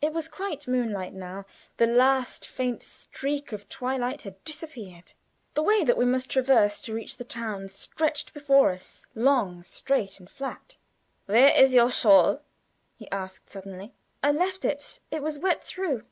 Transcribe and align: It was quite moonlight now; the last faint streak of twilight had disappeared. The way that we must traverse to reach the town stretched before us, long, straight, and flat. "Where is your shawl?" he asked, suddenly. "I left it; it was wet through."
It 0.00 0.14
was 0.14 0.26
quite 0.26 0.66
moonlight 0.66 1.12
now; 1.12 1.44
the 1.76 1.86
last 1.86 2.46
faint 2.48 2.82
streak 2.82 3.52
of 3.52 3.68
twilight 3.68 4.22
had 4.22 4.42
disappeared. 4.42 5.12
The 5.52 5.62
way 5.62 5.84
that 5.84 5.98
we 5.98 6.06
must 6.06 6.30
traverse 6.30 6.80
to 6.80 6.94
reach 6.94 7.18
the 7.18 7.24
town 7.24 7.68
stretched 7.68 8.32
before 8.32 8.70
us, 8.70 9.04
long, 9.14 9.62
straight, 9.62 10.18
and 10.18 10.30
flat. 10.30 10.78
"Where 11.26 11.54
is 11.54 11.74
your 11.74 11.90
shawl?" 11.90 12.40
he 12.96 13.10
asked, 13.10 13.50
suddenly. 13.50 13.92
"I 14.22 14.32
left 14.32 14.64
it; 14.64 15.00
it 15.10 15.22
was 15.22 15.38
wet 15.38 15.62
through." 15.62 16.06